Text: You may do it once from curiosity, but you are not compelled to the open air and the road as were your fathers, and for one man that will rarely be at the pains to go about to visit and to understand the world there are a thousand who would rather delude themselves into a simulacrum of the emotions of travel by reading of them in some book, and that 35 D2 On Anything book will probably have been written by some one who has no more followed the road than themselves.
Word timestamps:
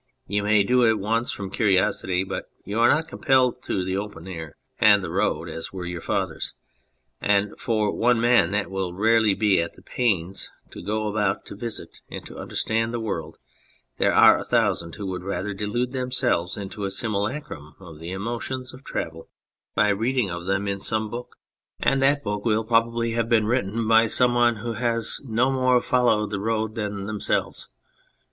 You 0.25 0.41
may 0.41 0.63
do 0.63 0.81
it 0.83 0.97
once 0.97 1.29
from 1.29 1.51
curiosity, 1.51 2.23
but 2.23 2.45
you 2.65 2.79
are 2.79 2.89
not 2.89 3.07
compelled 3.07 3.61
to 3.65 3.85
the 3.85 3.97
open 3.97 4.27
air 4.27 4.57
and 4.79 5.03
the 5.03 5.11
road 5.11 5.47
as 5.47 5.71
were 5.71 5.85
your 5.85 6.01
fathers, 6.01 6.55
and 7.21 7.53
for 7.59 7.91
one 7.95 8.19
man 8.19 8.49
that 8.49 8.71
will 8.71 8.95
rarely 8.95 9.35
be 9.35 9.61
at 9.61 9.73
the 9.75 9.83
pains 9.83 10.49
to 10.71 10.81
go 10.81 11.05
about 11.07 11.45
to 11.45 11.55
visit 11.55 12.01
and 12.09 12.25
to 12.25 12.35
understand 12.39 12.91
the 12.91 12.99
world 12.99 13.37
there 13.99 14.11
are 14.11 14.39
a 14.39 14.43
thousand 14.43 14.95
who 14.95 15.05
would 15.05 15.21
rather 15.21 15.53
delude 15.53 15.91
themselves 15.91 16.57
into 16.57 16.83
a 16.83 16.89
simulacrum 16.89 17.75
of 17.79 17.99
the 17.99 18.09
emotions 18.09 18.73
of 18.73 18.83
travel 18.83 19.29
by 19.75 19.89
reading 19.89 20.31
of 20.31 20.45
them 20.47 20.67
in 20.67 20.79
some 20.79 21.11
book, 21.11 21.35
and 21.83 22.01
that 22.01 22.23
35 22.23 22.23
D2 22.23 22.25
On 22.25 22.31
Anything 22.31 22.31
book 22.31 22.45
will 22.45 22.63
probably 22.63 23.11
have 23.11 23.29
been 23.29 23.45
written 23.45 23.87
by 23.87 24.07
some 24.07 24.33
one 24.33 24.55
who 24.55 24.73
has 24.73 25.21
no 25.23 25.51
more 25.51 25.79
followed 25.79 26.31
the 26.31 26.39
road 26.39 26.73
than 26.73 27.05
themselves. 27.05 27.69